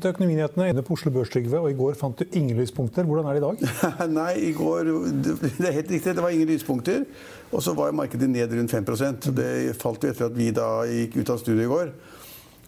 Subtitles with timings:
[0.00, 0.82] velkommen til Økonominyhetene.
[0.82, 3.04] På Oslo Børs, Trygve, og I går fant du ingen lyspunkter.
[3.04, 4.08] Hvordan er det i dag?
[4.20, 7.04] Nei, i går Det er helt riktig, det var ingen lyspunkter.
[7.52, 10.84] Og så var markedet ned rundt 5 så Det falt jo etter at vi da
[10.88, 11.92] gikk ut av studio i går.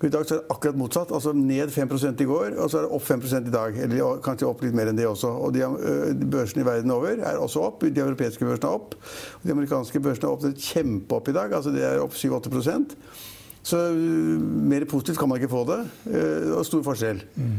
[0.02, 1.12] I dag så er det akkurat motsatt.
[1.12, 1.88] altså Ned 5
[2.20, 3.78] i går, og så er det opp 5 i dag.
[3.78, 5.28] Eller kanskje opp litt mer enn det også.
[5.30, 5.62] Og de,
[6.26, 7.80] Børsene i verden over er også opp.
[7.86, 8.96] De europeiske børsene er opp.
[9.42, 11.52] De amerikanske børsene er opp kjempeopp i dag.
[11.52, 12.50] altså Det er opp 7-8
[13.62, 15.78] så uh, mer positivt kan man ikke få det.
[16.06, 17.22] Uh, og stor forskjell.
[17.36, 17.50] Mm.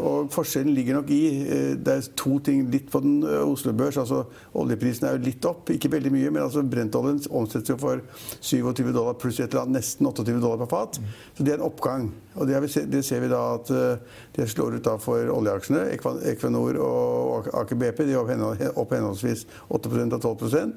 [0.00, 1.20] Og forskjellen ligger nok i
[1.80, 3.96] Det er to ting litt på den Oslo Børs.
[4.00, 4.22] altså
[4.54, 8.00] Oljeprisen er jo litt opp, ikke veldig mye, men altså Brentoljen omsettes jo for
[8.40, 11.00] 27 dollar pluss et eller annet, nesten 28 dollar per fat.
[11.00, 11.12] Mm.
[11.36, 12.10] Så det er en oppgang.
[12.34, 13.72] Og det, vi, det, ser vi da at
[14.36, 15.86] det slår ut da for oljeaksjene.
[16.32, 20.74] Equinor og Aker BP de er opp henholdsvis 8 og 12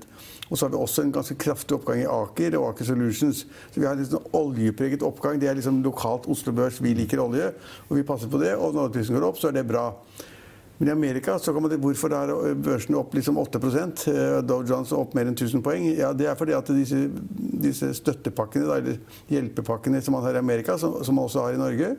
[0.54, 3.40] og så har vi også en ganske kraftig oppgang i Aker og Aker Solutions.
[3.74, 5.40] Så vi har en liksom oljepreget oppgang.
[5.42, 6.78] Det er liksom lokalt Oslo Børs.
[6.78, 7.48] Vi liker olje,
[7.88, 8.52] og vi passer på det.
[8.54, 9.88] Og når oljeprisen går opp, så er det bra.
[10.78, 14.94] Men i Amerika så kan man Hvorfor er børsene opp liksom 8 eh, Dow Jones
[14.94, 15.90] opp mer enn 1000 poeng?
[15.98, 19.02] Ja, Det er fordi at disse, disse støttepakkene, da, eller
[19.34, 21.96] hjelpepakkene som man har i Amerika, som, som man også har i Norge,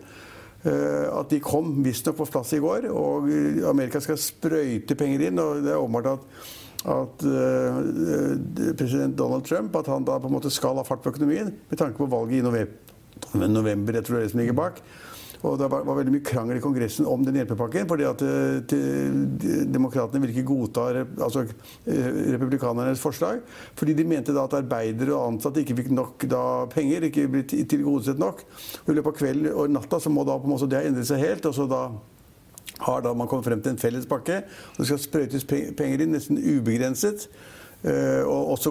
[0.63, 2.87] eh, at de kom visstnok på plass i går.
[2.95, 3.27] Og
[3.67, 5.43] Amerika skal sprøyte penger inn.
[5.43, 10.37] og det er åpenbart at at uh, president Donald Trump at han da på en
[10.37, 12.95] måte skal ha fart på økonomien med tanke på valget i november.
[13.49, 14.85] november jeg tror det er det som ligger bak.
[15.45, 17.89] Og Det var, veldig mye krangel i Kongressen om den hjelpepakken.
[17.89, 18.77] fordi at uh,
[19.69, 21.45] Demokratene ville ikke godta altså,
[21.85, 23.43] republikanernes forslag.
[23.77, 27.11] Fordi de mente da at arbeidere og ansatte ikke fikk nok da, penger.
[27.11, 28.41] ikke ble tilgodesett nok.
[28.87, 30.89] Og I løpet av kvelden og natta så må da på en måte det ha
[30.89, 31.45] endret seg helt.
[31.45, 31.85] og så da
[32.81, 34.43] har da man kommet frem til en felles pakke.
[34.75, 37.29] og Det skal sprøytes penger inn, nesten ubegrenset.
[37.85, 38.71] Uh, og også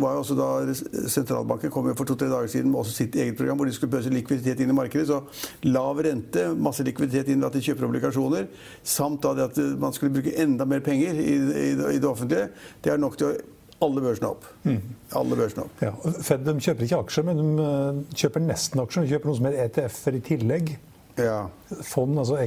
[0.00, 0.74] var også da
[1.12, 4.08] Sentralbanken kom for to-tre dager siden med også sitt eget program hvor de skulle pøse
[4.08, 5.10] likviditet inn i markedet.
[5.10, 5.20] Så
[5.68, 8.46] lav rente, masse likviditet inn ved at de kjøper obligasjoner,
[8.80, 12.48] samt da det at man skulle bruke enda mer penger i, i, i det offentlige,
[12.80, 13.36] det er nok til å
[13.84, 14.48] alle børsene opp.
[14.64, 14.80] Mm.
[15.20, 15.84] Alle børsene opp.
[15.84, 15.92] Ja,
[16.24, 19.04] Fed kjøper ikke aksjer, men de eh, kjøper nesten aksjer.
[19.04, 20.74] De kjøper noe som heter ETF-er i tillegg.
[21.20, 21.44] Ja.
[21.82, 22.38] Fond, altså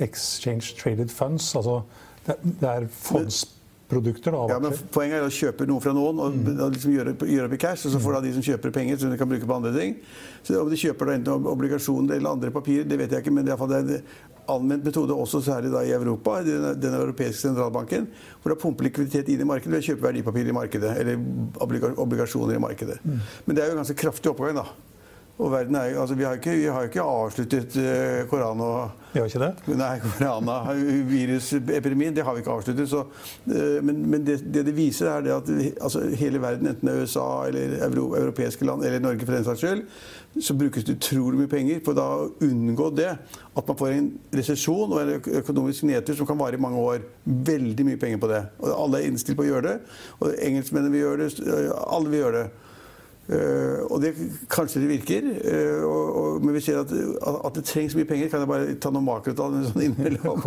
[0.00, 1.54] exchange traded funds.
[1.56, 1.82] altså
[2.26, 4.32] Det er fondsprodukter.
[4.34, 6.48] Da, ja, men Poenget er å kjøpe noe fra noen og mm.
[6.74, 7.86] liksom gjøre, gjøre opp i cash.
[7.86, 9.94] Og så får da de som kjøper penger, som de kan bruke på andre ting.
[10.42, 13.36] Så Om de kjøper da enten obligasjoner eller andre papirer, det vet jeg ikke.
[13.38, 16.98] Men det er, det er en anvendt metode også særlig da i Europa, den, den
[16.98, 18.08] europeiske sentralbanken,
[18.42, 20.94] hvor det pumper likviditet inn i markedet ved å kjøpe verdipapirer i markedet.
[21.04, 21.22] Eller
[22.02, 22.98] obligasjoner i markedet.
[23.04, 23.18] Mm.
[23.46, 24.66] Men det er jo en ganske kraftig oppgang, da.
[25.38, 28.88] Og verden er, altså vi, har ikke, vi har ikke avsluttet uh, korona...
[29.12, 29.54] Vi har ikke det?
[29.78, 32.16] Nei, koronavirusepidemien.
[32.16, 32.90] Det har vi ikke avsluttet.
[32.90, 33.00] Så,
[33.46, 35.48] uh, men, men det, det, det viser, er det at
[35.80, 39.46] altså, hele verden, enten det er USA eller euro, europeiske land, eller Norge for den
[39.46, 39.82] saks skyld,
[40.42, 43.12] så brukes det utrolig mye penger for da å unngå det.
[43.54, 46.98] At man får en resesjon og en økonomisk nedtur som kan vare i mange år.
[47.24, 48.42] Veldig mye penger på det.
[48.58, 49.78] Og alle er innstilt på å gjøre det.
[50.18, 51.28] Og engelskmennene vil gjøre det.
[51.86, 52.48] Alle vil gjøre det.
[53.28, 54.14] Uh, og det,
[54.48, 56.92] kanskje det virker, uh, og, og, men vi ser at,
[57.28, 58.30] at, det trengs mye penger.
[58.32, 60.46] Kan jeg bare ta noen makrotall sånn innimellom?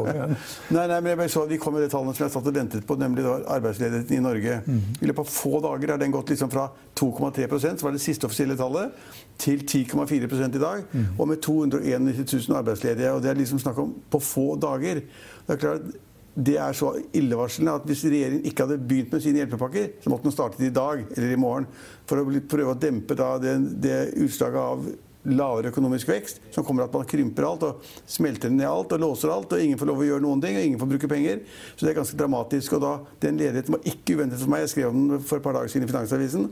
[0.73, 2.87] nei, nei, men jeg så, de kom med de tallene som jeg satt og ventet
[2.89, 4.59] på, nemlig arbeidsledigheten i Norge.
[4.65, 4.81] Mm.
[4.97, 8.25] I løpet av få dager har den gått liksom fra 2,3 som var det siste
[8.25, 8.97] offisielle tallet,
[9.41, 10.85] til 10,4% i dag.
[10.91, 11.05] Mm.
[11.17, 13.11] Og med 291 000 arbeidsledige.
[13.11, 15.05] og Det er liksom snakk om på få dager.
[15.45, 15.93] Det er klart
[16.35, 20.29] det er så illevarslende at hvis regjeringen ikke hadde begynt med sine hjelpepakker, så måtte
[20.29, 21.67] den startet i dag eller i morgen
[22.07, 24.85] for å prøve å dempe det, det utslaget av
[25.29, 29.33] lavere økonomisk vekst, som kommer at man krymper alt og smelter ned alt og låser
[29.33, 31.43] alt, og ingen får lov å gjøre noen ting, og ingen får bruke penger.
[31.75, 32.77] Så det er ganske dramatisk.
[32.77, 34.65] Og da, den ledigheten var ikke uventet for meg.
[34.65, 36.49] Jeg skrev om den for et par dager siden i Finansavisen.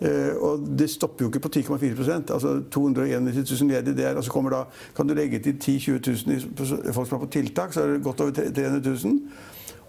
[0.00, 3.96] Uh, og det stopper jo ikke på 10,4% altså 291 000 ledige.
[3.98, 4.62] Der, og så kommer da,
[4.96, 8.04] kan du legge til 10 000-20 000 folk som er på tiltak, så er det
[8.04, 9.18] godt over 300 000.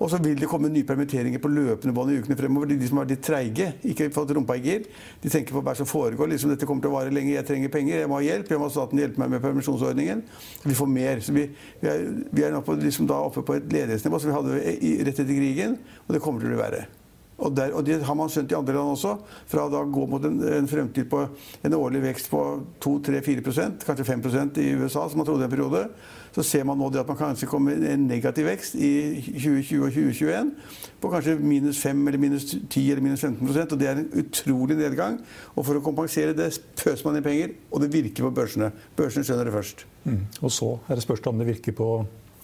[0.02, 2.72] Og så vil det komme nye permitteringer på løpende bånd i ukene fremover.
[2.72, 4.88] De, som er litt treige, ikke fått rumpa i gir,
[5.22, 6.32] de tenker på hva som foregår.
[6.32, 8.50] liksom Dette kommer til å vare lenge, jeg trenger penger, jeg må ha hjelp.
[8.50, 10.24] Jeg må ha staten hjelpe meg med permisjonsordningen.
[10.66, 11.22] Vi får mer.
[11.22, 11.46] Så vi,
[11.84, 15.14] vi er, vi er på, liksom da oppe på et ledighetsnivå som vi hadde rett
[15.14, 15.78] etter krigen,
[16.08, 16.88] og det kommer til å bli verre.
[17.42, 19.16] Og, der, og, det har man skjønt i andre land også.
[19.50, 21.24] Fra å gå mot en, en, fremtid på
[21.66, 22.42] en årlig vekst på
[22.86, 25.88] 2-3-4% kanskje 5% i USA, som man trodde en periode,
[26.32, 28.92] så ser man nå det at man kanskje kommer en negativ vekst i
[29.34, 30.54] 2020 og 2021
[31.02, 34.78] på kanskje minus 5 eller minus 10 eller minus 15% og Det er en utrolig
[34.80, 35.20] nedgang.
[35.56, 38.72] Og for å kompensere det pøser man inn penger, og det virker på børsene.
[38.96, 39.86] Børsene skjønner det først.
[40.06, 40.24] Mm.
[40.40, 41.90] Og så er det spørsmål om det virker på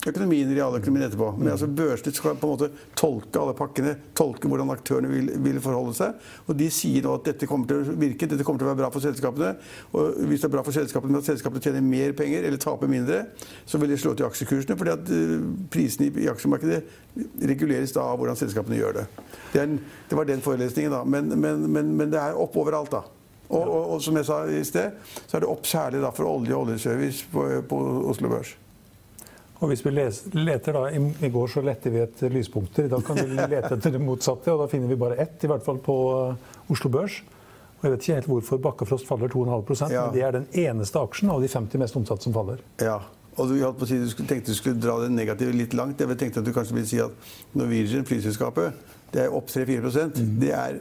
[0.05, 1.31] økonomien, realøkonomien etterpå.
[1.39, 5.59] Men altså børsene skal på en måte tolke alle pakkene, tolke hvordan aktørene vil, vil,
[5.63, 6.27] forholde seg.
[6.45, 8.81] Og de sier nå at dette kommer til å virke, dette kommer til å være
[8.83, 9.55] bra for selskapene.
[9.97, 12.91] Og hvis det er bra for selskapene med at selskapene tjener mer penger eller taper
[12.91, 13.23] mindre,
[13.65, 16.81] så vil det slå til aksjekursene, fordi at uh, prisene i, i aksjemarkedet
[17.49, 19.07] reguleres da av hvordan selskapene gjør det.
[19.53, 19.79] Det, en,
[20.09, 21.03] det var den forelesningen, da.
[21.07, 23.03] Men, men, men, men, det er opp overalt, da.
[23.47, 26.27] Og, og, og, som jeg sa i sted, så er det opp særlig da for
[26.27, 28.57] olje og oljeservice på, på Oslo Børs.
[29.57, 32.85] Og hvis vi leter da, I går så lette vi etter lyspunkter.
[32.85, 33.25] I dag kan vi
[33.55, 36.55] lete etter det motsatte, og da finner vi bare ett, i hvert fall på eh,
[36.73, 37.21] Oslo Børs.
[37.77, 40.07] Og jeg vet ikke helt hvorfor Bakkafrost faller 2,5 ja.
[40.07, 42.61] men det er den eneste aksjen av de 50 mest omsatte som faller.
[42.81, 42.99] Ja,
[43.37, 46.01] og du, holdt på si, du tenkte du skulle dra det negative litt langt.
[46.01, 47.27] Jeg tenkte at du kanskje ville si at
[47.57, 48.79] Norwegian, flyselskapet,
[49.13, 50.31] det er opp 3-4 mm.
[50.41, 50.79] det, er,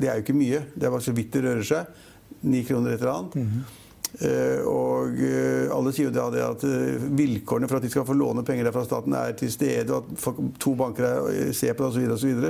[0.00, 0.62] det er jo ikke mye.
[0.72, 2.00] Det er bare så vidt det rører seg.
[2.48, 3.36] 9 kroner et eller annet.
[3.36, 3.84] Mm.
[4.16, 8.06] Eh, og eh, alle sier jo da det at eh, vilkårene for at de skal
[8.08, 12.08] få låne penger fra staten, er til stede, og at to banker ser på det
[12.16, 12.48] osv.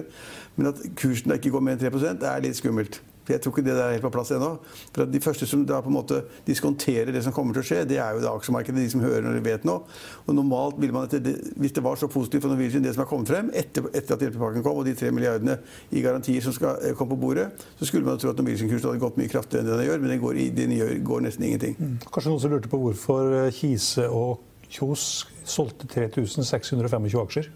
[0.57, 3.01] Men at kursen ikke går mer enn 3% er litt skummelt.
[3.35, 4.51] Jeg tror ikke det er helt på plass ennå.
[4.95, 7.83] For De første som da på en måte diskonterer det som kommer til å skje,
[7.89, 9.85] det er jo det aksjemarkedet, de som hører de vet noe.
[10.27, 13.05] Og normalt vil man etter det, Hvis det var så positivt for Norwegian, det som
[13.05, 15.59] har kommet frem etter, etter at hjelpepakken kom, og de tre milliardene
[15.91, 17.49] i garantier som skal eh, komme på bordet,
[17.79, 20.15] så skulle man tro at Norwegian-kursen hadde gått mye kraftigere enn det den gjør, men
[20.15, 21.79] den går, den gjør, går nesten ingenting.
[21.79, 21.97] Mm.
[22.09, 27.49] Kanskje noen som lurte på hvorfor eh, Kise og Kjos solgte 3625 aksjer?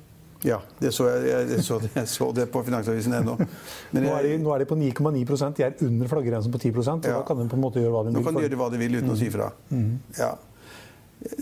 [0.42, 3.36] Ja, det så jeg, jeg, så, jeg så det på Finansavisen ennå.
[3.94, 7.12] Nå, nå, er de på 9,9% De er under flaggegrensen på 10 og ja.
[7.12, 8.18] da kan de på en måte gjøre hva de vil.
[8.18, 9.14] Nå kan de gjøre hva de vil uten mm.
[9.14, 9.50] å si fra.
[9.70, 9.92] Mm.
[10.18, 10.32] Ja.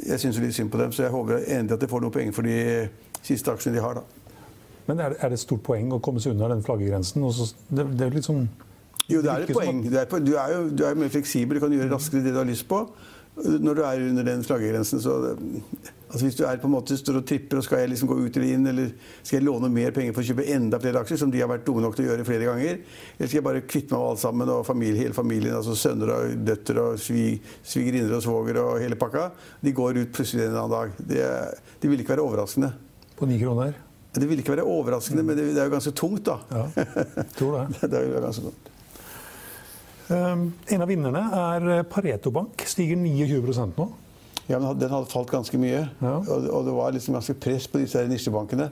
[0.05, 2.37] Jeg syns litt synd på dem, så jeg håper endelig at de får noen penger
[2.37, 2.59] for de
[3.25, 4.03] siste aksjene de har.
[4.03, 4.35] da.
[4.91, 7.25] Men er det, er det et stort poeng å komme seg unna den flaggegrensen?
[7.71, 8.45] Det, det, er sånn
[9.09, 9.81] Jo, det er et poeng.
[9.87, 12.41] Du er, du er jo du er mer fleksibel, du kan gjøre raskere det du
[12.43, 12.83] har lyst på.
[13.41, 15.17] Når du er under den flaggegrensen, så
[16.11, 18.17] Altså Hvis du er på en måte står og tripper og skal jeg liksom gå
[18.19, 18.89] ut eller inn, eller
[19.23, 21.63] skal jeg låne mer penger for å kjøpe enda flere aksjer, som de har vært
[21.69, 22.81] dumme nok til å gjøre flere ganger,
[23.15, 26.11] eller skal jeg bare kvitte meg av alt sammen og familie, hele familien, altså sønner
[26.17, 29.29] og døtre og svigerinner og svoger og hele pakka,
[29.63, 30.99] de går ut plutselig en annen dag.
[30.99, 31.31] Det,
[31.85, 32.73] det vil ikke være overraskende.
[33.21, 33.79] På ni kroner?
[34.11, 36.41] Det vil ikke være overraskende, men det, det, er jo ganske tungt, da.
[36.51, 36.67] Ja,
[37.39, 37.67] tror det.
[37.93, 38.71] det er jo ganske tungt.
[40.11, 42.67] Um, en av vinnerne er Pareto Bank.
[42.67, 43.93] Stiger 29% nå.
[44.51, 45.85] Ja, men Den hadde falt ganske mye.
[46.01, 46.15] Ja.
[46.19, 48.71] Og, og, det var liksom ganske press på disse nisjebankene.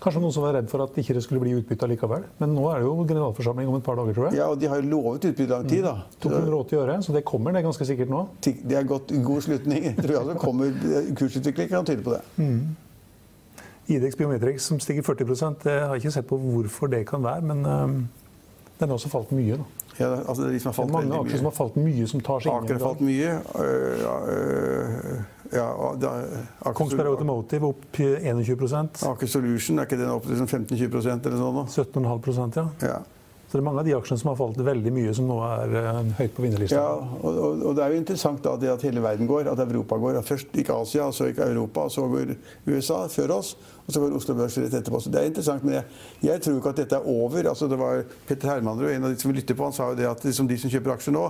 [0.00, 2.22] Kanskje noen som var redd for at ikke det skulle bli utbytte likevel.
[2.40, 4.38] Men nå er det jo generalforsamling om et par dager, tror jeg.
[4.38, 5.96] Ja, og de har jo lovet utbytte lang tid, da.
[6.06, 6.22] Mm.
[6.24, 8.22] 280 øre, så det kommer det ganske sikkert nå.
[8.46, 9.90] Det er godt, god slutning.
[9.90, 12.22] Jeg tror jeg altså kommer Kursutvikling kan tyde på det.
[12.40, 12.62] Mm.
[13.90, 15.26] Idex Biometrics som stiger 40
[15.64, 17.96] det har jeg ikke sett på hvorfor det kan være, men um,
[18.80, 19.60] den har også falt mye.
[19.60, 19.64] da.
[20.00, 22.22] Ja, altså det er de som har falt mange aksjer som har falt mye, som
[22.24, 22.64] tar seg inn.
[22.64, 23.34] Aker har falt mye.
[23.60, 25.22] Øh, øh,
[25.52, 25.66] ja,
[26.00, 26.12] da,
[26.78, 28.70] Kongsberg Automotive opp 21
[29.10, 31.90] Aker Solution, er ikke den opp liksom 15-20% eller sånn?
[31.98, 32.68] 17,5 ja.
[32.86, 32.98] ja.
[33.50, 35.72] Så det er mange av de aksjene som har falt veldig mye, som nå er
[35.74, 36.78] uh, høyt på vinnerlista.
[36.78, 39.62] Ja, og, og, og, det er jo interessant da, det at hele verden går, at
[39.64, 40.20] Europa går.
[40.20, 42.36] At først gikk Asia, så gikk Europa, så går
[42.68, 43.56] USA før oss.
[43.88, 45.00] Og så går Oslo Børs rett etterpå.
[45.02, 45.66] Så det er interessant.
[45.66, 47.50] Men jeg, jeg tror ikke at dette er over.
[47.50, 50.06] Altså, det var Petter Hermanrud, en av de som lytter på, han sa jo det
[50.06, 51.26] at liksom, de som kjøper aksjer nå,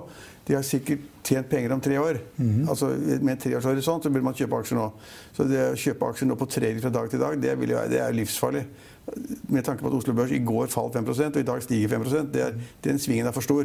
[0.51, 2.21] de har sikkert tjent penger om tre år.
[2.37, 2.69] Mm -hmm.
[2.69, 2.87] Altså
[3.25, 4.93] Med en treårshorisont så vil man kjøpe aksjer nå.
[5.33, 8.01] Så det å kjøpe aksjer nå på tre fra dag til dag, det, vil, det
[8.01, 8.67] er livsfarlig
[9.49, 12.33] med tanke på at Oslo Børs i går falt 5 og i dag stiger 5%
[12.35, 13.65] det er, Den svingen er for stor.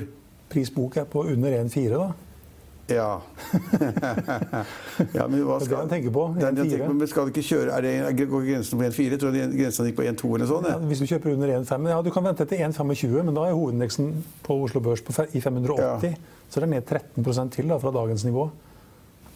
[0.50, 2.12] Prisbok er på under 1,4, da?
[2.88, 3.22] Ja.
[5.18, 6.26] ja men hva skal, det er det han tenker på.
[6.38, 9.18] Den, den tenker, men skal ikke kjøre, er det, Går grensen på 1,4?
[9.22, 10.68] Tror du grensen gikk på 1,2 eller sånn?
[10.70, 13.58] Ja, hvis du kjøper under 1,5 Ja, du kan vente til 1,25, men da er
[13.58, 14.12] hovedindeksen
[14.46, 16.14] på Oslo Børs på, i 580.
[16.14, 16.14] Ja.
[16.46, 18.50] Så det er ned 13 til da, fra dagens nivå.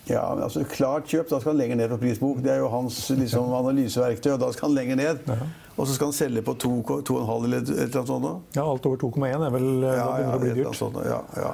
[0.10, 2.42] Ja, men altså Klart kjøp, da skal han lenger ned på prisbok.
[2.44, 5.24] Det er jo hans liksom, analyseverktøy, og da skal han lenger ned.
[5.30, 5.50] Ja.
[5.76, 8.56] Og så skal han selge på 2,5 eller et eller annet sånt?
[8.58, 10.80] Ja, alt over 2,1 er vel ja, ja, begynner å bli dyrt.
[10.80, 11.54] Sånt, ja, ja.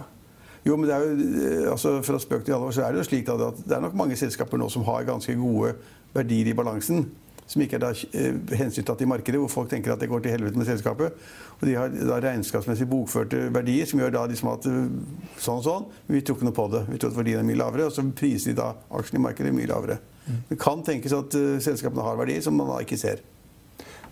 [0.65, 3.09] Jo, men det er jo, eh, altså Fra spøk til alvor så er det jo
[3.12, 5.75] slik at det er nok mange selskaper nå som har ganske gode
[6.15, 7.05] verdier i balansen.
[7.45, 10.33] Som ikke er da eh, hensyntatt i markedet, hvor folk tenker at det går til
[10.33, 11.19] helvete med selskapet.
[11.59, 14.81] Og de har da regnskapsmessig bokførte verdier som gjør da liksom at eh,
[15.37, 16.83] sånn og sånn, men vi tror ikke noe på det.
[16.89, 19.53] Vi tror at verdien er mye lavere, og så priser de da aksjene i markedet
[19.55, 20.01] mye lavere.
[20.49, 23.21] Det kan tenkes at selskapene har verdier som man da ikke ser.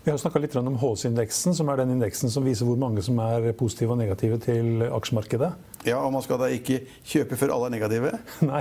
[0.04, 3.16] Vi har snakka litt om HS-indeksen, som er den indeksen som viser hvor mange som
[3.24, 5.48] er positive og negative til aksjemarkedet.
[5.88, 8.10] Ja, og man skal da ikke kjøpe før alle er negative?
[8.50, 8.60] Nei,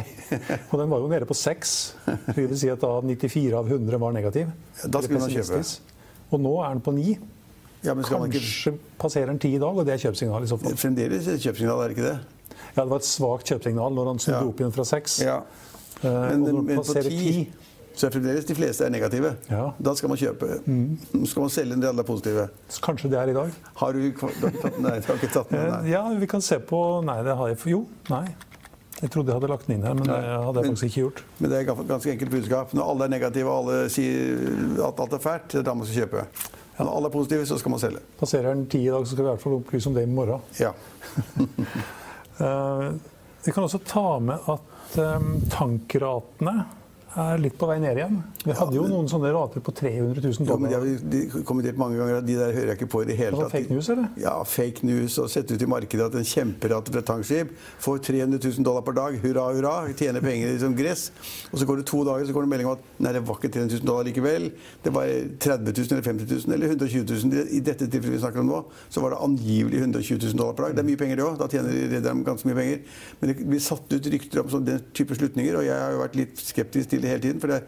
[0.72, 1.74] og den var jo nede på 6.
[2.30, 4.54] Det vil si at da 94 av 100 var negativ.
[4.88, 5.60] Da skulle man kjøpe.
[6.32, 7.18] Og nå er den på 9.
[7.84, 8.94] Ja, Kanskje ikke...
[9.04, 10.80] passerer den 10 i dag, og det er kjøpsignal i så fall.
[10.80, 12.56] Fremdeles kjøpsignal, er det ikke det?
[12.70, 14.54] Ja, det var et svakt kjøpsignal når han snudde ja.
[14.54, 15.20] opp igjen fra 6.
[15.28, 15.38] Ja.
[16.00, 19.36] Eh, men, og når den passerer 10 så fremdeles de fleste er negative.
[19.50, 19.68] Ja.
[19.78, 20.48] Da skal man kjøpe.
[20.66, 21.26] Mm.
[21.30, 22.48] skal man selge en del er positive.
[22.84, 23.52] Kanskje det er i dag.
[23.82, 25.70] Har du, du har tatt, nei, du har ikke tatt den?
[25.70, 25.84] Nei.
[25.94, 28.26] Ja, vi kan se på Nei, det har jeg Jo, nei.
[29.04, 31.22] Jeg trodde jeg hadde lagt den inn her, men det hadde jeg faktisk ikke gjort.
[31.42, 32.76] Men det er ganske enkelt budskap.
[32.78, 35.90] Når alle er negative og alle sier at alt er fælt, det er da man
[35.90, 36.24] skal kjøpe.
[36.78, 38.04] Når alle er positive, så skal man selge.
[38.22, 40.14] Passerer den ti i dag, så skal vi i hvert fall opplyse om det i
[40.14, 40.46] morgen.
[40.64, 40.72] Ja.
[42.40, 42.94] uh,
[43.46, 46.56] vi kan også ta med at um, tankratene
[47.20, 48.20] er litt på vei ned igjen.
[48.44, 50.72] Vi hadde jo noen sånne rater på 300 000 dollar.
[50.74, 53.08] Ja, men de har kommentert mange ganger at de der hører jeg ikke på i
[53.10, 53.54] det hele tatt.
[53.54, 54.10] Fake news, eller?
[54.20, 55.18] Ja, fake news.
[55.22, 57.54] Og sette ut i markedet at en kjemperate fra tankskip
[57.84, 59.18] får 300 000 dollar per dag.
[59.24, 59.74] Hurra, hurra.
[60.00, 61.06] Tjener penger som gress.
[61.52, 63.40] Og så går det to dager, så kommer det melding om at nei, det var
[63.40, 64.50] ikke 300 000 dollar likevel.
[64.84, 65.14] Det var
[65.48, 67.46] 30 000 eller 50 000 eller 120 000.
[67.54, 70.68] I dette tilfellet vi snakker om nå, så var det angivelig 120 000 dollar per
[70.68, 70.78] dag.
[70.80, 71.38] Det er mye penger, det òg.
[71.40, 73.00] Da tjener rederne ganske mye penger.
[73.22, 76.02] Men det blir satt ut rykter om sånn den type slutninger, og jeg har jo
[76.02, 77.42] vært litt skeptisk til det hele tiden.
[77.44, 77.62] for det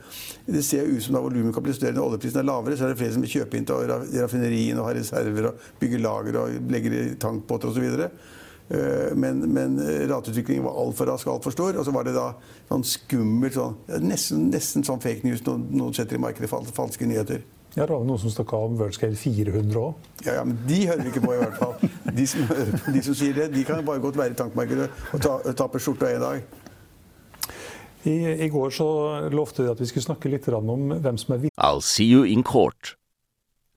[0.46, 2.77] det ser ut som da volumet kan bli større når oljeprisen er lavere.
[2.77, 6.01] Så er det flere som vil kjøpe inn til raffinerien og ha reserver og bygge
[6.01, 8.06] lager og legge i tankbåter osv.
[8.65, 11.80] Eh, men, men rateutviklingen var altfor rask og altfor stor.
[11.80, 12.30] Og så var det da
[12.70, 17.46] sånn skummelt sånn, nesten, nesten sånn fake news når noen setter i markedet falske nyheter.
[17.75, 20.06] Ja, Det var noen som stakk av om Worldscale 400 òg.
[20.24, 21.74] Ja, ja, men de hører vi ikke på, i hvert fall.
[22.15, 22.46] De som,
[22.96, 26.13] de som sier det, de kan bare godt være i tankmarkedet og ta, tape skjorta
[26.13, 26.62] en dag.
[28.05, 28.88] I, I, går så
[29.33, 32.43] lovte de at vi skulle snakke litt om hvem som er I'll see you in
[32.43, 32.95] court.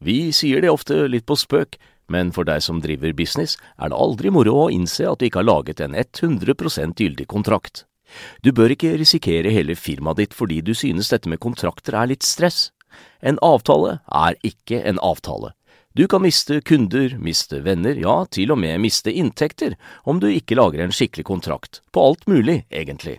[0.05, 3.99] Vi sier det ofte litt på spøk, men for deg som driver business, er det
[3.99, 7.85] aldri moro å innse at du ikke har laget en 100% gyldig kontrakt.
[8.41, 12.25] Du bør ikke risikere hele firmaet ditt fordi du synes dette med kontrakter er litt
[12.25, 12.71] stress.
[13.21, 15.53] En avtale er ikke en avtale.
[15.99, 20.57] Du kan miste kunder, miste venner, ja, til og med miste inntekter om du ikke
[20.57, 23.19] lager en skikkelig kontrakt, på alt mulig, egentlig.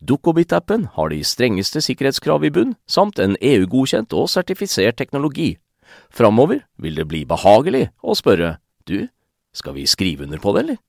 [0.00, 5.56] Dukkobit-appen har de strengeste sikkerhetskrav i bunn, samt en EU-godkjent og sertifisert teknologi.
[6.10, 8.56] Framover vil det bli behagelig å spørre
[8.88, 9.08] du,
[9.52, 10.82] skal vi skrive under på det, eller?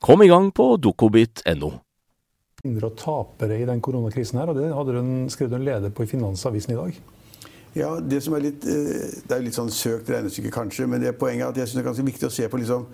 [0.00, 1.70] Kom i gang på dukkobit.no.
[2.64, 6.10] og tapere i den koronakrisen her, og det hadde hun skrevet en leder på i
[6.10, 7.00] Finansavisen i dag.
[7.74, 11.08] Ja, Det som er litt, eh, det er litt sånn søkt regnestykke, kanskje, men det
[11.08, 12.86] er poenget er at jeg synes det er ganske viktig å se på liksom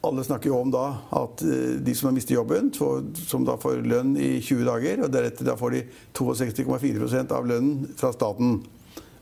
[0.00, 0.84] alle snakker jo om da
[1.18, 5.10] at eh, de som har mistet jobben, som da får lønn i 20 dager, og
[5.14, 5.82] deretter da får de
[6.18, 8.60] 62,4% av lønnen fra staten,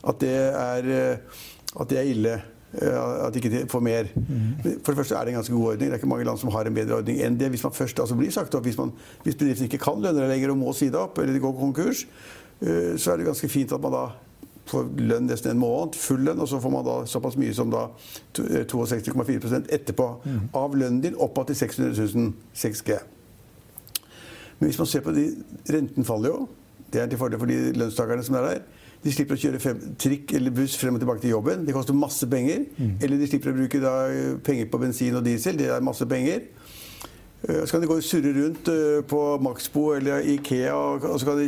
[0.07, 1.41] at det er, eh,
[1.73, 2.35] at det er ille.
[2.77, 2.93] Eh,
[3.25, 4.11] at de ikke får mer.
[4.13, 4.77] Mm.
[4.85, 5.87] For det første er det en ganske god ordning.
[5.87, 7.49] Det er ikke mange land som har en bedre ordning enn det.
[7.55, 8.93] Hvis man først altså blir sagt opp, hvis, man,
[9.25, 11.57] hvis bedriften ikke kan lønne deg lenger og må si det opp, eller de går
[11.57, 12.05] konkurs,
[12.57, 14.05] så er det ganske fint at man da
[14.69, 17.71] får lønn nesten en måned, full lønn, og så får man da såpass mye som
[17.73, 17.87] da
[18.37, 20.39] 62,4 eh, etterpå mm.
[20.57, 22.97] av lønnen din oppad til 600 000 6G.
[24.57, 25.29] Men hvis man ser på de
[25.69, 26.47] Renten faller jo.
[26.93, 28.61] Det er til fordel for de lønnstakerne som er der.
[29.03, 31.65] De slipper å kjøre frem, trikk eller buss frem og tilbake til jobben.
[31.67, 32.63] Det koster masse penger.
[32.77, 32.93] Mm.
[33.03, 33.93] Eller de slipper å bruke da,
[34.43, 35.59] penger på bensin og diesel.
[35.59, 36.47] Det er masse penger.
[37.41, 41.27] Eh, så kan de gå og surre rundt eh, på Maxbo eller Ikea og så
[41.27, 41.45] kan de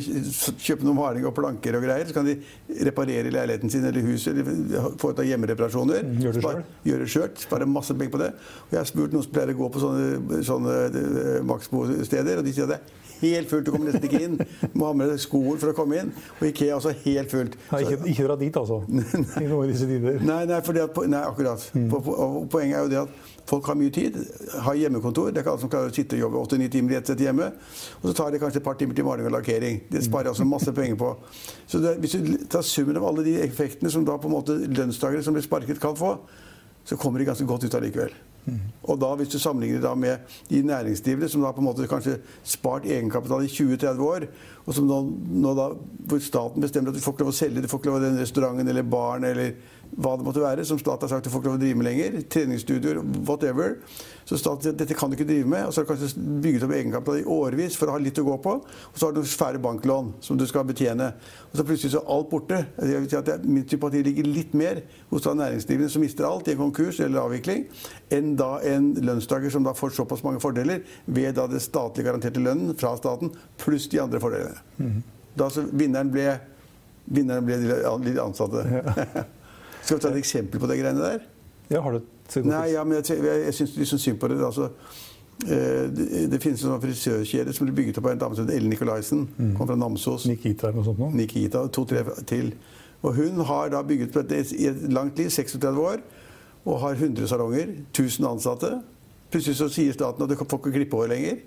[0.62, 2.06] kjøpe noen maling og planker og greier.
[2.06, 2.38] Så kan de
[2.86, 6.06] reparere leiligheten sin eller huset eller foreta hjemmereparasjoner.
[6.06, 6.64] Gjøre gjør det sjøl.
[6.86, 7.30] Gjør sjøl.
[7.42, 8.32] Spare masse penger på det.
[8.68, 12.46] Og jeg har spurt noen som pleier å gå på sånne, sånne eh, Maxbo-steder, og
[12.46, 13.66] de sier at det er helt fullt.
[13.68, 14.38] Du kommer nesten ikke inn.
[14.40, 16.14] Du må ha med deg skoer for å komme inn.
[16.40, 17.58] Og Ikea også helt fullt.
[17.72, 18.82] Nei, ikke, ikke dra dit, altså.
[19.44, 20.22] I noen disse tider.
[20.24, 21.68] Nei, nei, at, nei akkurat.
[21.76, 21.92] Mm.
[22.52, 24.18] Poenget er jo det at Folk har mye tid,
[24.62, 25.32] har hjemmekontor.
[25.32, 27.24] Det er ikke alle som klarer å sitte og jobbe 8-9 timer i ett sett
[27.24, 27.48] hjemme.
[28.02, 29.80] Og så tar det kanskje et par timer til maling og lakkering.
[29.90, 31.10] Det sparer altså masse penger på.
[31.66, 34.58] Så det, hvis du tar summen av alle de effektene som da på en måte
[34.68, 36.14] lønnstakere som blir sparket, kan få,
[36.86, 38.14] så kommer de ganske godt ut allikevel.
[38.84, 40.18] Og da, Hvis du sammenligner da med
[40.50, 44.26] de næringsdrivende som da på en måte kanskje spart egenkapital i 20-30 år,
[44.66, 45.02] og som nå,
[45.44, 45.68] nå, da,
[46.10, 48.06] hvor staten bestemmer at du får ikke lov å selge, du får ikke lov å
[48.06, 49.54] den restauranten eller baren eller
[49.98, 53.02] hva det måtte være, som staten har sagt du får ikke drive med lenger, treningsstudioer,
[53.26, 53.78] whatever.
[54.30, 55.66] Så staten sier at dette kan du ikke drive med.
[55.66, 58.26] Og så har du kanskje bygget opp egenkapital i årevis for å ha litt å
[58.28, 58.52] gå på.
[58.62, 61.08] Og så har du færre banklån som du skal betjene.
[61.50, 62.60] Og så plutselig så er alt borte.
[62.78, 66.48] Jeg vil si at Min sympati ligger litt mer hos da næringsdrivende som mister alt
[66.48, 67.66] i en konkurs eller avvikling,
[68.14, 72.44] enn da en lønnstaker som da får såpass mange fordeler ved da det statlig garanterte
[72.44, 74.62] lønnen fra staten, pluss de andre fordelene.
[74.78, 75.02] Mm.
[75.40, 76.30] Da så vinneren ble,
[77.10, 78.66] vinneren ble de ansatte.
[78.70, 79.26] Ja.
[79.84, 81.28] Skal vi ta et eksempel på de greiene der?
[81.70, 84.38] Ja, har du et Nei, ja, men jeg, jeg, jeg syns liksom synd på det.
[84.46, 84.70] Altså,
[85.48, 88.46] eh, det, det, finnes en sånn frisørkjede som ble bygget opp av en dame som
[88.46, 89.24] heter Ellen Nikolaisen.
[89.38, 89.56] Mm.
[89.58, 90.28] Kom fra Namsos.
[90.30, 91.02] Nikita eller noe sånt?
[91.02, 91.10] Nå.
[91.18, 92.52] Nikita, To-tre til.
[93.02, 96.04] Og hun har da bygget på dette i et langt liv, 36 år,
[96.68, 98.74] og har 100 salonger, 1000 ansatte.
[99.34, 101.42] Plutselig så sier staten at du får ikke klippe hår lenger.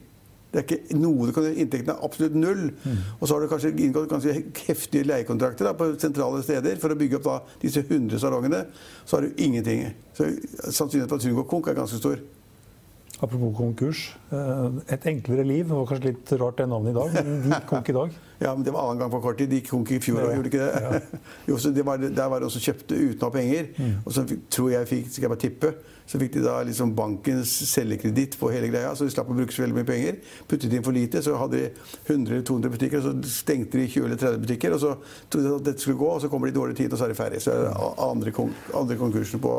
[0.53, 1.57] Det er ikke noe du kan gjøre.
[1.65, 2.67] inntekten er absolutt null.
[2.85, 2.99] Mm.
[3.19, 4.35] Og så har du kanskje inngått ganske
[4.67, 8.67] heftige leiekontrakter da, på sentrale steder for å bygge opp da, disse 100 salongene.
[9.07, 9.87] Så har du ingenting.
[10.13, 10.29] Så
[10.69, 12.21] sannsynligheten for at hun går konk, er ganske stor.
[13.23, 14.17] Apropos konkurs.
[14.33, 15.69] Eh, et enklere liv.
[15.69, 18.17] Det var kanskje litt rart det navnet i dag, men de gikk konk i dag.
[18.43, 19.53] ja, men det var annen gang på kort tid.
[19.53, 20.83] De gikk konk i fjor òg, gjorde ikke det?
[20.83, 21.23] Ja.
[21.53, 23.71] jo, så det var, der var det også kjøpte uten å ha penger.
[23.79, 23.95] Mm.
[24.03, 25.73] Og så tror jeg fikk, skal jeg bare tippe,
[26.13, 29.55] så fikk de da liksom bankens selgekreditt på hele greia, så de slapp å bruke
[29.55, 30.19] så veldig mye penger.
[30.51, 31.69] Puttet inn for lite, så hadde de
[32.11, 34.75] 100 eller 200 butikker, og så stengte de 20 eller 30 butikker.
[34.77, 34.93] Og så
[35.31, 37.07] trodde de at dette skulle gå, og så kommer de i dårlig tid, og så
[37.07, 37.43] er de ferdig.
[37.45, 37.73] Så er det
[38.09, 39.55] andre, konk andre konkursen på,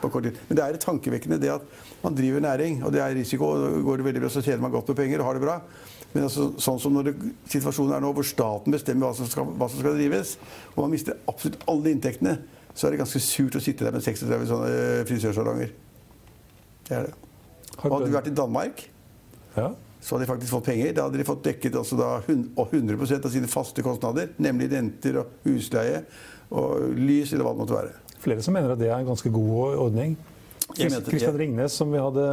[0.00, 0.42] på, kort tid.
[0.50, 4.00] Men det er tankevekkende det at man driver næring, og det er risiko, og går
[4.00, 5.58] det veldig bra, så tjener man godt med penger og har det bra.
[6.14, 7.14] Men altså, sånn som når det,
[7.50, 10.36] situasjonen er nå, hvor staten bestemmer hva som, skal, hva som skal drives,
[10.74, 12.36] og man mister absolutt alle inntektene,
[12.74, 15.72] så er det ganske surt å sitte der med 36 sånne frisørsalonger.
[16.84, 17.16] Det er det.
[17.80, 18.84] Hadde du vært i Danmark,
[19.56, 19.68] ja.
[20.02, 20.92] så hadde de faktisk fått penger.
[20.94, 25.34] Da hadde de fått dekket altså da 100% av sine faste kostnader, nemlig renter og
[25.46, 26.04] husleie
[26.54, 27.94] og lys eller hva det måtte være.
[28.24, 30.14] Flere som mener at det er en ganske god ordning.
[30.72, 32.24] Kristian Ringnes, som vi hadde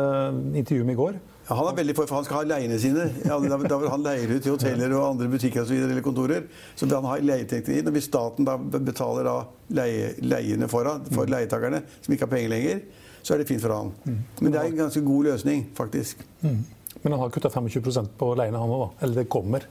[0.56, 1.20] intervju med i går.
[1.50, 3.10] Ja, han er veldig for, for han skal ha leiene sine.
[3.28, 6.06] Ja, da, vil han leie ut til hoteller og andre butikker og så videre, eller
[6.06, 6.46] kontorer.
[6.80, 7.90] Så vil han ha leieinntekter inn.
[7.90, 9.36] Og hvis staten da betaler da
[9.82, 11.34] leie, leiene foran, for mm.
[11.34, 12.80] leietakerne, som ikke har penger lenger,
[13.20, 13.92] så er det fint for han.
[14.06, 14.24] Mm.
[14.40, 16.24] Men det er en ganske god løsning, faktisk.
[16.46, 16.64] Mm.
[17.02, 18.88] Men han har kutta 25% på leiene, han òg.
[19.02, 19.68] Eller det kommer?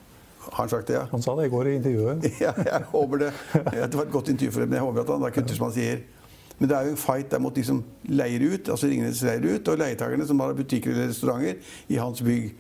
[0.53, 1.07] Han sagt det, ja?
[1.11, 2.29] Han sa det i går i intervjuet.
[2.45, 3.35] ja, jeg håper det.
[3.55, 5.71] Det var et godt intervju for dem, men jeg håper at han da kutter som
[5.71, 6.03] han sier.
[6.61, 9.47] Men det er jo en fight der mot de som leier ut, altså Ringnes leier
[9.49, 12.51] ut, og leietakerne som har butikker eller restauranter i hans bygg.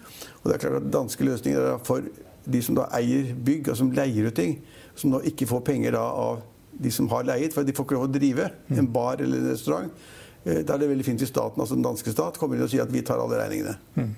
[0.40, 2.06] Og det er klart at Danske løsninger er for
[2.50, 4.56] de som da eier bygg, og som leier ut ting,
[4.96, 6.40] som nå ikke får penger da av
[6.80, 9.52] de som har leiet, for de får ikke lov å drive en bar eller en
[9.52, 9.92] restaurant.
[10.44, 12.72] Eh, da er det veldig fint hvis staten, altså den danske stat, kommer inn og
[12.72, 13.76] sier at vi tar alle regningene.
[14.00, 14.14] Mm.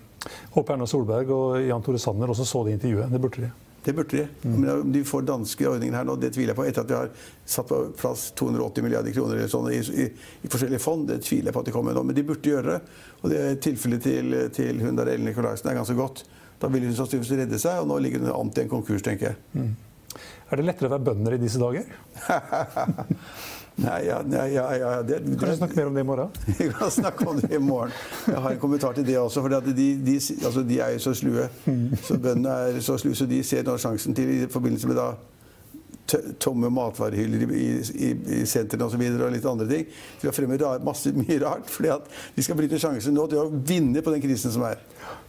[0.55, 3.11] Håper Erna Solberg og Jan Tore Sanner også så det intervjuet.
[3.11, 3.51] Det burde de.
[3.85, 4.27] Det burde de.
[4.43, 4.61] Mm.
[4.61, 6.67] Men om de får danske ordninger her nå, det tviler jeg på.
[6.71, 7.09] Etter at de har
[7.55, 10.07] satt på plass 280 milliarder kroner eller sånn, i, i,
[10.43, 12.05] i, forskjellige fond, det tviler jeg på at de kommer med nå.
[12.11, 13.01] Men de burde gjøre det.
[13.23, 16.23] Og det tilfellet til, til hun der Ellen Nicolaisen er ganske godt.
[16.63, 19.33] Da ville hun sannsynligvis redde seg, og nå ligger hun an til en konkurs, tenker
[19.33, 19.43] jeg.
[19.59, 19.73] Mm.
[20.53, 21.89] Er det lettere å være bønder i disse dager?
[23.81, 26.29] Nei, ja, ja, ja det, det, Kan du snakke mer om det i morgen?
[26.59, 27.93] Vi kan snakke om det i morgen.
[28.27, 29.41] Jeg har en kommentar til det også.
[29.41, 29.75] For de,
[30.07, 31.49] de, altså, de, er jo så slue.
[32.03, 35.13] Så Bøndene er så slue, så de ser nå sjansen til i forbindelse med da
[36.43, 38.11] tomme matvarehyller i, i,
[38.43, 39.01] i sentrene osv.
[39.01, 39.87] Og, og litt andre ting.
[40.21, 41.71] Til å fremme masse mye rart.
[41.71, 44.83] fordi at de skal bryte sjansen nå til å vinne på den krisen som er.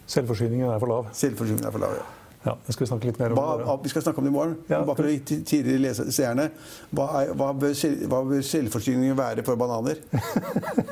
[0.10, 1.08] Selvforsyningen er for lav?
[1.16, 2.23] Selvforsyningen er for lav, ja.
[2.44, 4.36] Ja, det skal Vi snakke litt mer om hva, Vi skal snakke om det i
[4.36, 4.58] morgen.
[4.68, 4.82] Ja.
[4.84, 6.50] Bare for å tidligere seerne.
[6.92, 7.78] Hva, hva, bør,
[8.12, 10.02] hva bør selvforsyningen være for bananer?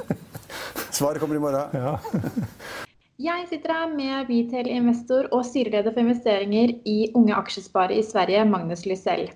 [0.98, 1.76] Svaret kommer i morgen.
[1.76, 1.98] Ja.
[3.22, 8.88] Jeg sitter her med retail-investor og styreleder for investeringer i Unge Aksjespare i Sverige, Magnus
[8.90, 9.28] Lysell.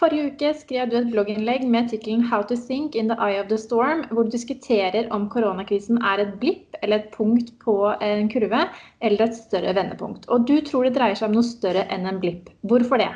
[0.00, 3.48] Forrige uke skrev du et blogginnlegg med tittelen 'How to think in the eye of
[3.50, 8.30] the storm', hvor du diskuterer om koronakrisen er et blipp eller et punkt på en
[8.32, 8.62] kurve,
[9.02, 10.24] eller et større vendepunkt.
[10.28, 12.48] Og du tror det dreier seg om noe større enn en blipp.
[12.64, 13.10] Hvorfor det?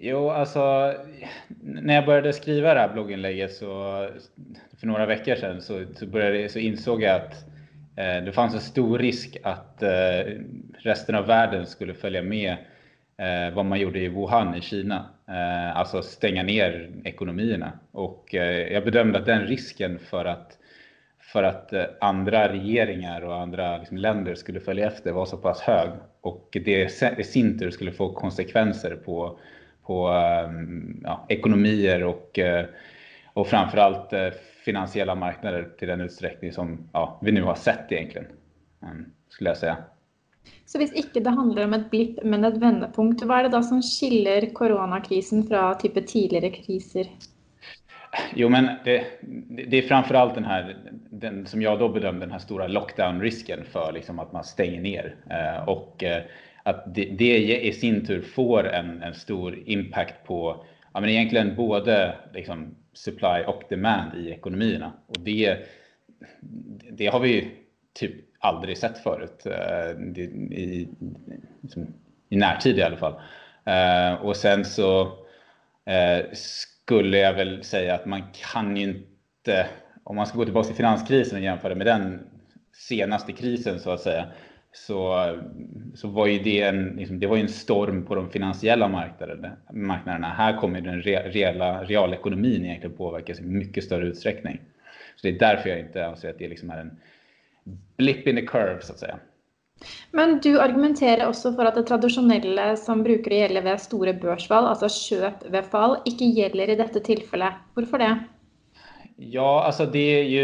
[0.00, 0.64] Jo, altså
[1.60, 3.76] Når jeg begynte å skrive det blogginnlegget så,
[4.78, 6.08] for noen uker siden, så, så,
[6.54, 7.36] så, innså jeg at
[7.98, 10.38] eh, det fantes en stor risk at eh,
[10.86, 12.56] resten av verden skulle følge med
[13.18, 15.06] eh, vad man gjorde i Wuhan i Kina.
[15.28, 17.72] Eh, alltså stänga ner ekonomierna.
[17.92, 20.58] Och eh, jag bedömde att den risken för att,
[21.20, 25.60] för att eh, andra regeringar och andra liksom, länder skulle följa efter var så pass
[25.60, 25.90] hög.
[26.20, 29.38] Och det i sin tur skulle få konsekvenser på,
[29.82, 32.38] på ehm, ja, ekonomier och
[33.38, 34.30] och framförallt eh,
[34.64, 38.26] finansiella marknader till den utsträckning som ja, vi nu har sett egentligen,
[38.80, 39.76] um, skulle jag säga.
[40.68, 43.62] Så hvis ikke det handler om et blipp, men et vendepunkt, hva er det da
[43.64, 47.08] som skiller koronakrisen fra type tidligere kriser?
[48.36, 48.98] Jo, men det,
[49.72, 50.74] det framfor alt den her,
[51.24, 55.10] den, som jeg da bedømte, den her store lockdown-risken for liksom at man stenger ned.
[55.32, 57.32] Eh, at eh, det, det,
[57.68, 60.42] i sin tur får en, en stor impact på,
[60.92, 61.98] ja men egentlig både
[62.36, 64.92] liksom supply og demand i økonomiene.
[65.08, 65.56] Og det,
[66.92, 67.38] det har vi
[67.96, 69.46] typ aldrig sett förut,
[70.16, 70.88] I, i,
[71.60, 71.86] liksom,
[72.28, 73.14] i närtid i alla fall.
[73.64, 75.00] Eh, och sen så
[75.84, 78.22] eh, skulle jag väl säga att man
[78.52, 79.66] kan ju inte,
[80.04, 82.20] om man ska gå tillbaka till finanskrisen och jämföra med den
[82.72, 84.26] senaste krisen så att säga,
[84.72, 85.26] så,
[85.94, 89.56] så var ju det en, liksom, det var en storm på de finansiella marknaderna.
[89.72, 90.28] marknaderna.
[90.28, 94.60] Här kommer den re, reala, realekonomin egentligen påverkas i mycket större utsträckning.
[95.16, 97.00] Så det är därför jag inte anser att det liksom är en
[97.98, 99.10] blip in the curve, så å si.
[100.16, 104.66] Men du argumenterer også for at det tradisjonelle som bruker å gjelde ved store børsfall,
[104.66, 107.60] altså kjøp ved fall, ikke gjelder i dette tilfellet.
[107.78, 108.10] Hvorfor det?
[109.18, 110.42] Ja, altså det er jo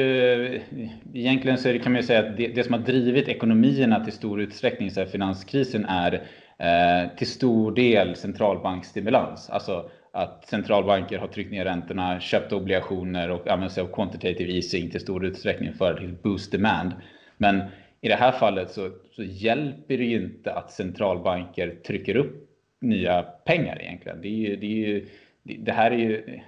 [1.14, 4.40] Egentlig så kan man jo si at det, det som har drevet økonomiene til stor
[4.42, 9.46] utstrekning siden finanskrisen er eh, til stor del sentralbankstimulans.
[9.54, 9.84] Alltså
[10.14, 15.00] att centralbanker har tryckt ner räntorna, köpt obligationer och använt sig av quantitative easing till
[15.00, 16.92] stor utsträckning för att boost demand.
[17.36, 17.62] Men
[18.00, 22.50] i det här fallet så, så hjälper det ju inte att centralbanker trycker upp
[22.80, 24.20] nya pengar egentligen.
[24.20, 25.08] Det, är ju, det, är ju,
[25.42, 26.40] det här är ju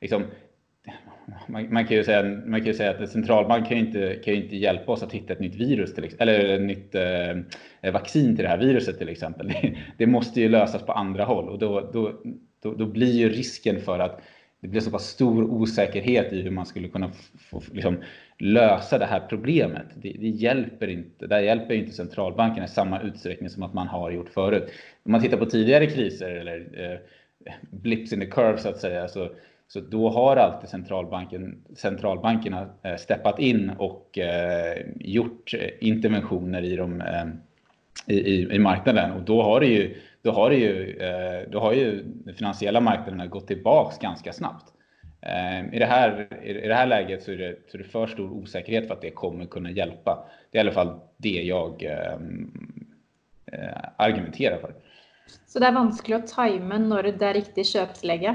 [0.00, 0.24] liksom,
[1.46, 4.34] man, man, kan ju säga, man kan säga att en centralbank kan ju inte, kan
[4.34, 8.36] ju inte hjälpa oss att hitta ett nytt virus, till, eller ett nytt eh, vaccin
[8.36, 9.48] till det här viruset till exempel.
[9.48, 12.12] Det, det, måste ju lösas på andra håll då, då,
[12.62, 14.22] då, då, blir ju risken för att
[14.60, 17.10] det blir så pass stor osäkerhet i hur man skulle kunna
[17.50, 17.96] få, liksom,
[18.38, 19.86] lösa det här problemet.
[19.94, 21.26] Det, det, hjälper inte.
[21.26, 24.72] Där hjälper inte centralbanken i samma utsträckning som att man har gjort förut.
[25.02, 26.98] Om man tittar på tidigare kriser eller eh,
[27.70, 29.30] blips in the curve så att säga, så,
[29.68, 37.00] så då har alltid centralbanken, centralbankerna eh, steppat in och eh, gjort interventioner i, de,
[37.00, 37.26] eh,
[38.06, 39.12] i, i, marknaden.
[39.12, 42.80] Och då har det ju, då har det ju, eh, då har ju de finansiella
[42.80, 44.72] marknaderna gått tillbaks ganska snabbt.
[45.20, 48.06] Eh, I det, här, I det här läget så är det, så är det för
[48.06, 50.28] stor osäkerhet för att det kommer kunna hjälpa.
[50.50, 52.18] Det är i alla fall det jag eh,
[53.96, 54.74] argumenterar för.
[55.46, 58.34] Så det är vanskelig å time når det är riktig kjøpslegge?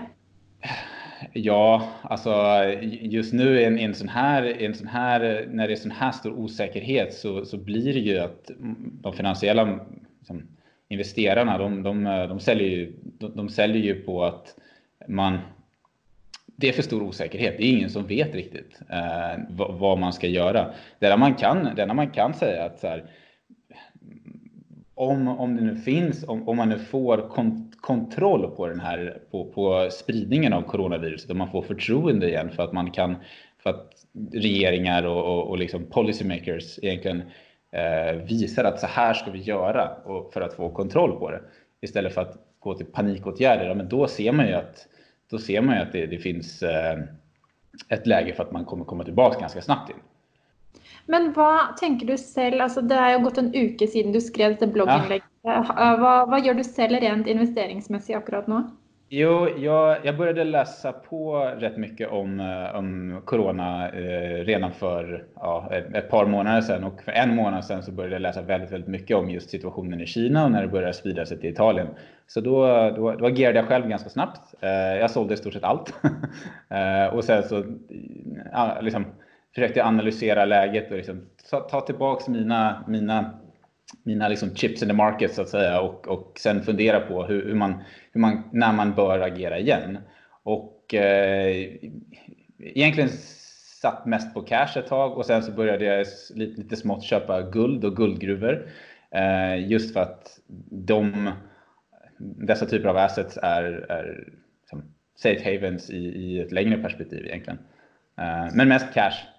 [1.33, 2.63] Ja, alltså
[3.01, 6.11] just nu i en, en, sån här, en sån här, när det är sån här
[6.11, 8.51] stor osäkerhet så, så blir det ju att
[9.01, 9.79] de finansiella
[10.19, 10.47] liksom,
[10.93, 14.55] investerarna, de, de, de, säljer ju, de, de säljer ju på att
[15.07, 15.37] man
[16.55, 17.57] det är för stor osäkerhet.
[17.57, 20.73] Det är ingen som vet riktigt eh, vad, vad, man ska göra.
[20.99, 23.05] Det enda man kan, det man kan säga att så här,
[24.95, 29.17] om, om det nu finns, om, om man nu får kont kontroll på den här,
[29.31, 33.15] på, på spridningen av coronaviruset, och man får förtroende igen för att man kan,
[33.63, 33.91] för att
[34.33, 37.21] regeringar och, och, och liksom policymakers egentligen
[38.23, 39.91] visar att så här ska vi göra
[40.33, 41.41] för att få kontroll på det.
[41.81, 44.87] Istället för att gå till panikåtgärder, ja, men då ser man ju att
[45.29, 46.99] då ser man att det, det finns eh,
[47.89, 50.01] ett läge for at man kommer komma tilbake ganske snabbt inn.
[51.05, 54.55] Men hva tenker du selv, altså det har jo gått en uke siden du skrev
[54.55, 55.27] dette blogginnlegget.
[55.43, 55.59] Ja.
[55.99, 58.61] Hva, hva, gjør du selv rent investeringsmessig akkurat nu?
[59.15, 65.25] Jo, jag, jag, började läsa på rätt mycket om, eh, om corona eh, redan för
[65.35, 66.83] ja, ett, par månader sedan.
[66.83, 70.01] Och för en månad sedan så började jag läsa väldigt, väldigt mycket om just situationen
[70.01, 71.87] i Kina och när det började sprida sig till Italien.
[72.27, 74.53] Så då, då, då agerade jag själv ganska snabbt.
[74.61, 75.93] Eh, jag sålde i stort sett allt.
[76.69, 77.63] eh, och sen så
[78.51, 79.05] ja, liksom,
[79.55, 83.31] försökte jag analysera läget och liksom, ta, ta tillbaka mina, mina
[84.03, 87.45] mina liksom chips in the market så att säga och, och sen fundera på hur,
[87.45, 89.97] hur, man, hur man, när man bör agera igen.
[90.43, 91.67] Och eh,
[92.59, 93.09] egentligen
[93.81, 97.41] satt mest på cash ett tag och sen så började jag lite, lite smått köpa
[97.41, 98.69] guld och guldgruvor.
[99.11, 101.31] Eh, just för att de,
[102.19, 104.27] dessa typer av assets är, är
[105.15, 107.59] safe havens i, i ett längre perspektiv egentligen.
[108.17, 109.32] Eh, men mest cash.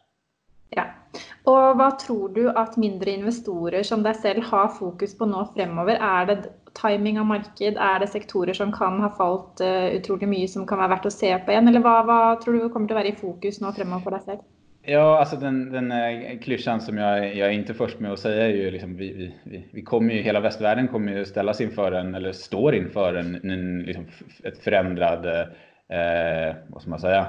[1.50, 6.00] Og hva tror du at mindre investorer som deg selv har fokus på nå fremover?
[6.00, 6.38] Er det
[6.78, 7.76] timing av marked?
[7.76, 11.12] Er det sektorer som kan ha falt uh, utrolig mye som kan være verdt å
[11.12, 11.68] se på igjen?
[11.68, 14.30] Eller hva, hva, tror du kommer til å være i fokus nå fremover for deg
[14.30, 14.46] selv?
[14.86, 18.44] Ja, alltså den, den eh, klyschan som jag, jag är inte först med att säga
[18.44, 22.32] är ju liksom vi, vi, vi kommer ju, hela västvärlden kommer ju ställas inför eller
[22.32, 24.06] står inför en, en liksom
[24.44, 27.26] ett förändrad, eh, vad ska man säga,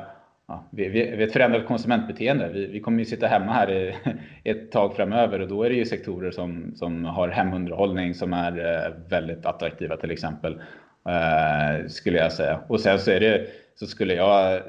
[0.47, 2.49] ja, vid, ett förändrat konsumentbeteende.
[2.49, 3.95] Vi, vi, kommer ju sitta hemma här i,
[4.43, 8.57] ett tag framöver och då är det ju sektorer som, som har hemunderhållning som är
[8.57, 10.61] eh, väldigt attraktiva till exempel.
[11.09, 12.59] Eh, skulle jag säga.
[12.67, 14.61] Och sen så det, så skulle jag,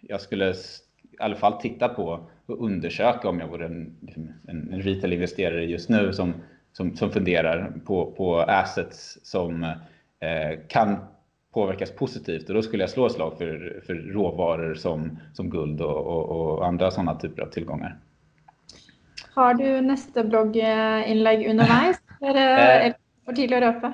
[0.00, 0.54] jag skulle i
[1.18, 5.88] alla fall titta på och undersöka om jag vore en, liksom, en, en retail-investerare just
[5.88, 6.34] nu som,
[6.72, 9.64] som, som funderar på, på assets som
[10.20, 10.96] eh, kan
[11.52, 15.80] påverkas positivt och då skulle jag slå ett slag för, för råvaror som, som guld
[15.80, 17.96] och, och, och andra sådana typer av tillgångar.
[19.34, 23.92] Har du neste blogginlägg underveis, eller är det för tidigt att röpa?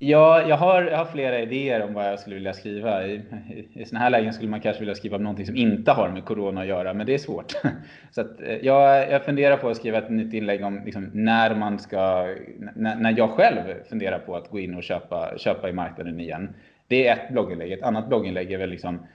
[0.00, 3.06] Ja, jag har, jag har flera idéer om vad jag skulle vilja skriva.
[3.06, 5.92] I, i, i sådana här lägen skulle man kanske vilja skriva om någonting som inte
[5.92, 7.52] har med corona att göra, men det är svårt.
[8.10, 11.54] Så att, eh, jag, jag funderar på att skriva ett nytt inlägg om liksom, när
[11.54, 12.34] man ska,
[12.74, 16.54] när, när jag själv funderar på att gå in och köpa, köpa i marknaden igen.
[16.88, 17.72] Det är ett blogginlägg.
[17.72, 19.06] Ett annat blogginlägg är väl liksom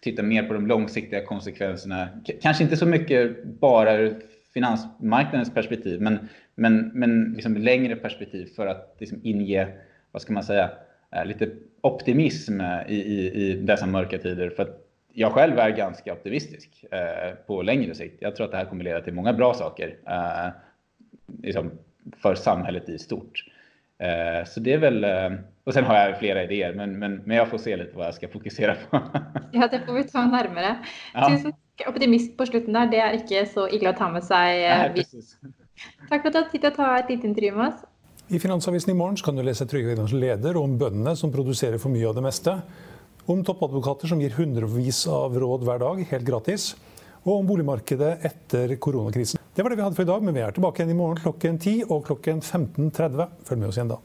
[0.00, 2.08] titta mer på de långsiktiga konsekvenserna.
[2.26, 4.16] K kanske inte så mycket bara ur
[4.54, 9.68] finansmarknadens perspektiv, men, men, men liksom längre perspektiv för att liksom inge,
[10.12, 10.70] vad ska man säga,
[11.10, 11.50] eh, lite
[11.80, 14.50] optimism i, i, i dessa mörka tider.
[14.50, 14.74] För
[15.12, 18.16] jag själv är ganska optimistisk eh, på längre sikt.
[18.20, 20.48] Jag tror att det här kommer leda till många bra saker eh,
[21.42, 21.70] liksom
[22.16, 23.44] för samhället i stort.
[23.98, 25.30] Eh, så det är väl, eh,
[25.66, 28.14] och sen har jag flera idéer, men, men, men jag får se lite vad jeg
[28.14, 29.00] skal fokusere på.
[29.52, 30.76] ja, det får vi ta nærmere.
[31.14, 31.28] Ja.
[31.28, 31.52] Tusen
[31.86, 34.62] optimist på slutten der, det er ikke så ille å ta med seg.
[34.62, 35.36] Nei, takk precis.
[36.10, 37.82] at för att du har tid å ta et lite intervju med oss.
[38.28, 41.90] I Finansavisen i morgen kan du lese Trygve Egnars leder om bøndene som produserer for
[41.90, 42.56] mye av det meste,
[43.26, 46.72] om toppadvokater som gir hundrevis av råd hver dag, helt gratis,
[47.26, 49.42] og om boligmarkedet etter koronakrisen.
[49.54, 51.22] Det var det vi hadde for i dag, men vi er tilbake igjen i morgen
[51.22, 53.32] klokken 10 og klokken 15.30.
[53.46, 54.04] Følg med oss igjen da.